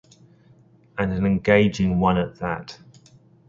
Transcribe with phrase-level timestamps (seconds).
[0.97, 2.79] And an engaging one at that.